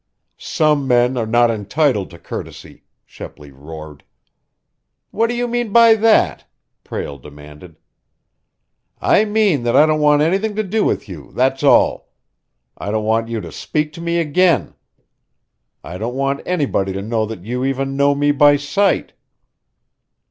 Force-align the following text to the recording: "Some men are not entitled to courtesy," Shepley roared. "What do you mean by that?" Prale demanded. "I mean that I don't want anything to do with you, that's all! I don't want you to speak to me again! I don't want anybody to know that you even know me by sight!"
"Some 0.39 0.87
men 0.87 1.15
are 1.15 1.27
not 1.27 1.51
entitled 1.51 2.09
to 2.09 2.17
courtesy," 2.17 2.85
Shepley 3.05 3.51
roared. 3.51 4.03
"What 5.11 5.27
do 5.27 5.35
you 5.35 5.47
mean 5.47 5.71
by 5.71 5.93
that?" 5.93 6.45
Prale 6.83 7.19
demanded. 7.19 7.77
"I 8.99 9.25
mean 9.25 9.61
that 9.61 9.75
I 9.75 9.85
don't 9.85 9.99
want 10.01 10.23
anything 10.23 10.55
to 10.55 10.63
do 10.63 10.83
with 10.83 11.07
you, 11.07 11.31
that's 11.35 11.61
all! 11.61 12.09
I 12.75 12.89
don't 12.89 13.05
want 13.05 13.27
you 13.29 13.41
to 13.41 13.51
speak 13.51 13.93
to 13.93 14.01
me 14.01 14.17
again! 14.17 14.73
I 15.83 15.99
don't 15.99 16.15
want 16.15 16.41
anybody 16.47 16.93
to 16.93 17.03
know 17.03 17.27
that 17.27 17.45
you 17.45 17.63
even 17.63 17.95
know 17.95 18.15
me 18.15 18.31
by 18.31 18.55
sight!" 18.55 19.13